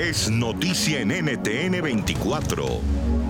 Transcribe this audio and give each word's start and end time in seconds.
es 0.00 0.30
noticia 0.30 1.00
en 1.00 1.08
NTN 1.08 1.82
24. 1.82 2.64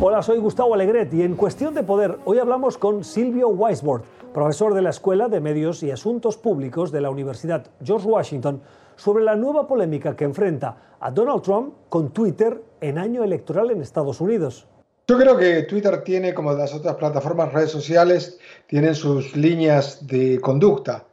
Hola, 0.01 0.23
soy 0.23 0.39
Gustavo 0.39 0.75
Alegret 0.75 1.13
y 1.13 1.23
en 1.23 1.35
Cuestión 1.35 1.75
de 1.75 1.83
Poder 1.83 2.19
hoy 2.25 2.39
hablamos 2.39 2.79
con 2.79 3.03
Silvio 3.03 3.49
Weisbord, 3.49 4.03
profesor 4.33 4.73
de 4.75 4.83
la 4.83 4.91
Escuela 4.91 5.29
de 5.29 5.41
Medios 5.41 5.83
y 5.83 5.91
Asuntos 5.91 6.37
Públicos 6.37 6.93
de 6.93 7.01
la 7.01 7.11
Universidad 7.11 7.67
George 7.83 8.07
Washington, 8.07 8.63
sobre 8.95 9.25
la 9.25 9.35
nueva 9.35 9.67
polémica 9.67 10.15
que 10.15 10.23
enfrenta 10.23 10.77
a 11.01 11.11
Donald 11.11 11.43
Trump 11.43 11.75
con 11.89 12.11
Twitter 12.11 12.63
en 12.81 12.99
año 12.99 13.25
electoral 13.25 13.73
en 13.73 13.83
Estados 13.83 14.21
Unidos. 14.21 14.69
Yo 15.09 15.19
creo 15.19 15.37
que 15.37 15.65
Twitter 15.65 16.05
tiene, 16.05 16.35
como 16.35 16.53
las 16.53 16.73
otras 16.73 16.95
plataformas 16.95 17.53
redes 17.53 17.73
sociales, 17.73 18.39
tienen 18.69 18.95
sus 18.95 19.35
líneas 19.35 20.07
de 20.07 20.41
conducta. 20.41 21.05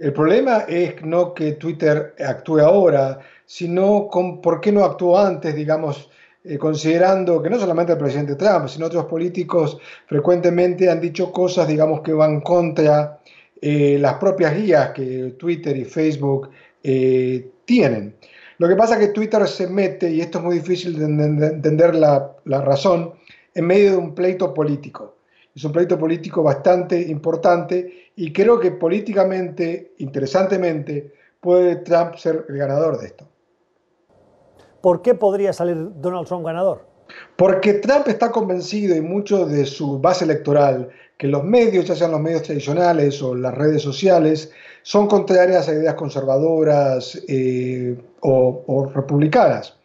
El 0.00 0.14
problema 0.14 0.64
es 0.66 1.02
no 1.02 1.34
que 1.34 1.52
Twitter 1.52 2.14
actúe 2.26 2.60
ahora, 2.60 3.20
sino 3.44 4.08
por 4.42 4.58
qué 4.58 4.72
no 4.72 4.82
actuó 4.82 5.18
antes, 5.18 5.54
digamos, 5.54 6.08
eh, 6.42 6.56
considerando 6.56 7.42
que 7.42 7.50
no 7.50 7.58
solamente 7.58 7.92
el 7.92 7.98
presidente 7.98 8.34
Trump, 8.34 8.66
sino 8.68 8.86
otros 8.86 9.04
políticos 9.04 9.76
frecuentemente 10.06 10.88
han 10.88 11.02
dicho 11.02 11.30
cosas, 11.30 11.68
digamos, 11.68 12.00
que 12.00 12.14
van 12.14 12.40
contra 12.40 13.20
eh, 13.60 13.98
las 14.00 14.14
propias 14.14 14.56
guías 14.56 14.92
que 14.92 15.34
Twitter 15.38 15.76
y 15.76 15.84
Facebook 15.84 16.48
eh, 16.82 17.50
tienen. 17.66 18.16
Lo 18.56 18.68
que 18.68 18.76
pasa 18.76 18.94
es 18.94 19.06
que 19.06 19.12
Twitter 19.12 19.46
se 19.46 19.66
mete, 19.66 20.10
y 20.10 20.22
esto 20.22 20.38
es 20.38 20.44
muy 20.44 20.54
difícil 20.60 20.98
de 20.98 21.04
entender 21.04 21.94
la 21.94 22.32
razón, 22.46 23.12
en 23.54 23.66
medio 23.66 23.90
de 23.90 23.96
un 23.98 24.14
pleito 24.14 24.54
político. 24.54 25.19
Es 25.54 25.64
un 25.64 25.72
pleito 25.72 25.98
político 25.98 26.42
bastante 26.42 27.00
importante 27.00 28.10
y 28.16 28.32
creo 28.32 28.60
que 28.60 28.70
políticamente, 28.72 29.94
interesantemente, 29.98 31.12
puede 31.40 31.76
Trump 31.76 32.14
ser 32.16 32.44
el 32.48 32.56
ganador 32.56 32.98
de 32.98 33.06
esto. 33.06 33.26
¿Por 34.80 35.02
qué 35.02 35.14
podría 35.14 35.52
salir 35.52 35.76
Donald 35.96 36.26
Trump 36.26 36.46
ganador? 36.46 36.86
Porque 37.36 37.74
Trump 37.74 38.06
está 38.08 38.30
convencido 38.30 38.94
y 38.96 39.00
mucho 39.00 39.46
de 39.46 39.66
su 39.66 39.98
base 39.98 40.24
electoral 40.24 40.90
que 41.18 41.26
los 41.26 41.44
medios, 41.44 41.84
ya 41.84 41.94
sean 41.94 42.12
los 42.12 42.20
medios 42.20 42.42
tradicionales 42.42 43.22
o 43.22 43.34
las 43.34 43.54
redes 43.54 43.82
sociales, 43.82 44.52
son 44.82 45.06
contrarias 45.06 45.68
a 45.68 45.74
ideas 45.74 45.94
conservadoras 45.94 47.20
eh, 47.28 47.94
o, 48.20 48.90
republicanas. 48.94 49.76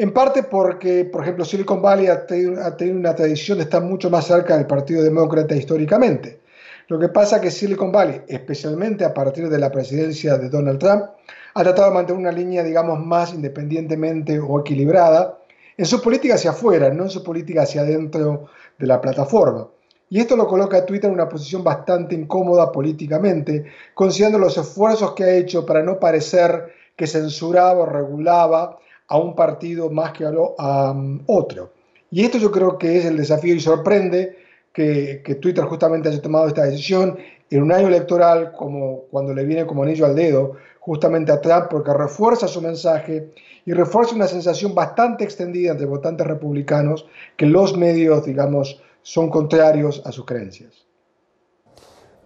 En 0.00 0.14
parte 0.14 0.44
porque, 0.44 1.04
por 1.04 1.20
ejemplo, 1.20 1.44
Silicon 1.44 1.82
Valley 1.82 2.06
ha 2.06 2.26
tenido, 2.26 2.52
una 2.92 3.14
tradición 3.14 3.58
de 3.58 3.64
estar 3.64 3.82
mucho 3.82 4.08
más 4.08 4.26
cerca 4.26 4.56
del 4.56 4.66
Partido 4.66 5.02
Demócrata 5.02 5.54
históricamente. 5.54 6.40
Lo 6.88 6.98
que 6.98 7.10
pasa 7.10 7.36
es 7.36 7.42
que 7.42 7.50
Silicon 7.50 7.92
Valley, 7.92 8.22
especialmente 8.26 9.04
a 9.04 9.12
partir 9.12 9.50
de 9.50 9.58
la 9.58 9.70
presidencia 9.70 10.38
de 10.38 10.48
Donald 10.48 10.78
Trump, 10.78 11.04
ha 11.52 11.62
tratado 11.62 11.88
de 11.88 11.94
mantener 11.94 12.18
una 12.18 12.32
línea, 12.32 12.64
digamos, 12.64 12.98
más 12.98 13.34
independientemente 13.34 14.40
o 14.40 14.60
equilibrada 14.60 15.36
en 15.76 15.84
su 15.84 16.00
política 16.00 16.36
hacia 16.36 16.52
afuera, 16.52 16.88
no 16.88 17.02
en 17.02 17.10
su 17.10 17.22
política 17.22 17.64
hacia 17.64 17.82
adentro 17.82 18.46
de 18.78 18.86
la 18.86 19.02
plataforma. 19.02 19.68
Y 20.08 20.18
esto 20.18 20.34
lo 20.34 20.46
coloca 20.46 20.78
a 20.78 20.86
Twitter 20.86 21.10
en 21.10 21.14
una 21.16 21.28
posición 21.28 21.62
bastante 21.62 22.14
incómoda 22.14 22.72
políticamente, 22.72 23.66
considerando 23.92 24.38
los 24.38 24.56
esfuerzos 24.56 25.12
que 25.12 25.24
ha 25.24 25.36
hecho 25.36 25.66
para 25.66 25.82
no 25.82 26.00
parecer 26.00 26.72
que 26.96 27.06
censuraba 27.06 27.80
o 27.80 27.84
regulaba 27.84 28.78
a 29.10 29.18
un 29.18 29.34
partido 29.34 29.90
más 29.90 30.12
que 30.12 30.24
a, 30.24 30.30
um, 30.30 31.20
otro. 31.26 31.72
Y 32.10 32.24
esto 32.24 32.38
yo 32.38 32.50
creo 32.50 32.78
que 32.78 32.96
es 32.96 33.04
el 33.04 33.16
desafío 33.16 33.54
y 33.54 33.60
sorprende 33.60 34.38
que, 34.72 35.20
que, 35.24 35.34
Twitter 35.34 35.64
justamente 35.64 36.08
haya 36.08 36.22
tomado 36.22 36.46
esta 36.46 36.64
decisión 36.64 37.18
en 37.50 37.62
un 37.62 37.72
año 37.72 37.88
electoral 37.88 38.52
como 38.52 39.02
cuando 39.10 39.34
le 39.34 39.44
viene 39.44 39.66
como 39.66 39.82
anillo 39.82 40.06
al 40.06 40.14
dedo 40.14 40.56
justamente 40.78 41.32
a 41.32 41.40
Trump 41.40 41.66
porque 41.70 41.92
refuerza 41.92 42.46
su 42.46 42.62
mensaje 42.62 43.32
y 43.66 43.72
refuerza 43.72 44.14
una 44.14 44.28
sensación 44.28 44.74
bastante 44.74 45.24
extendida 45.24 45.72
entre 45.72 45.86
votantes 45.86 46.26
republicanos 46.26 47.06
que 47.36 47.46
los 47.46 47.76
medios, 47.76 48.24
digamos, 48.24 48.80
son 49.02 49.28
contrarios 49.28 50.02
a 50.04 50.12
sus 50.12 50.24
creencias. 50.24 50.86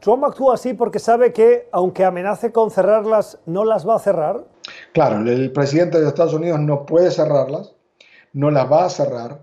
Trump 0.00 0.24
actúa 0.24 0.54
así 0.54 0.74
porque 0.74 0.98
sabe 0.98 1.32
que, 1.32 1.66
aunque 1.72 2.04
amenace 2.04 2.52
con 2.52 2.70
cerrarlas, 2.70 3.38
no 3.46 3.64
las 3.64 3.88
va 3.88 3.96
a 3.96 3.98
cerrar. 3.98 4.44
Claro, 4.94 5.28
el 5.28 5.50
presidente 5.50 6.00
de 6.00 6.06
Estados 6.06 6.34
Unidos 6.34 6.60
no 6.60 6.86
puede 6.86 7.10
cerrarlas, 7.10 7.74
no 8.32 8.52
las 8.52 8.70
va 8.70 8.84
a 8.84 8.88
cerrar. 8.88 9.40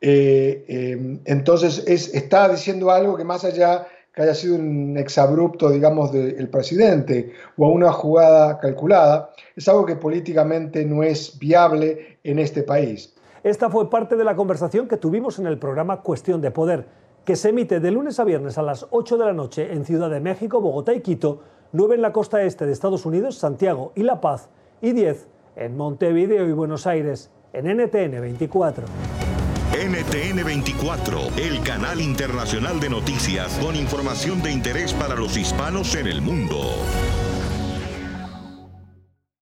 Eh, 0.00 0.64
eh, 0.66 1.20
entonces 1.24 1.84
es, 1.86 2.12
está 2.12 2.48
diciendo 2.48 2.90
algo 2.90 3.16
que 3.16 3.22
más 3.22 3.44
allá 3.44 3.86
que 4.12 4.22
haya 4.22 4.34
sido 4.34 4.56
un 4.56 4.96
exabrupto, 4.98 5.70
digamos, 5.70 6.10
del 6.10 6.48
presidente 6.48 7.32
o 7.56 7.68
una 7.68 7.92
jugada 7.92 8.58
calculada, 8.58 9.30
es 9.54 9.68
algo 9.68 9.86
que 9.86 9.94
políticamente 9.94 10.84
no 10.84 11.04
es 11.04 11.38
viable 11.38 12.18
en 12.24 12.40
este 12.40 12.64
país. 12.64 13.14
Esta 13.44 13.70
fue 13.70 13.88
parte 13.88 14.16
de 14.16 14.24
la 14.24 14.34
conversación 14.34 14.88
que 14.88 14.96
tuvimos 14.96 15.38
en 15.38 15.46
el 15.46 15.60
programa 15.60 16.02
Cuestión 16.02 16.40
de 16.40 16.50
Poder, 16.50 16.86
que 17.24 17.36
se 17.36 17.50
emite 17.50 17.78
de 17.78 17.92
lunes 17.92 18.18
a 18.18 18.24
viernes 18.24 18.58
a 18.58 18.62
las 18.62 18.84
8 18.90 19.16
de 19.16 19.26
la 19.26 19.32
noche 19.32 19.72
en 19.72 19.84
Ciudad 19.84 20.10
de 20.10 20.18
México, 20.18 20.60
Bogotá 20.60 20.92
y 20.92 21.02
Quito, 21.02 21.42
9 21.70 21.94
en 21.94 22.02
la 22.02 22.12
costa 22.12 22.42
este 22.42 22.66
de 22.66 22.72
Estados 22.72 23.06
Unidos, 23.06 23.36
Santiago 23.36 23.92
y 23.94 24.02
La 24.02 24.20
Paz, 24.20 24.48
y 24.80 24.92
10 24.92 25.28
en 25.56 25.76
Montevideo 25.76 26.48
y 26.48 26.52
Buenos 26.52 26.86
Aires, 26.86 27.30
en 27.52 27.66
NTN 27.66 28.20
24. 28.20 28.86
NTN 29.72 30.44
24, 30.44 31.20
el 31.36 31.62
canal 31.62 32.00
internacional 32.00 32.80
de 32.80 32.88
noticias 32.88 33.58
con 33.58 33.76
información 33.76 34.42
de 34.42 34.52
interés 34.52 34.94
para 34.94 35.14
los 35.14 35.36
hispanos 35.36 35.94
en 35.94 36.06
el 36.06 36.22
mundo. 36.22 36.58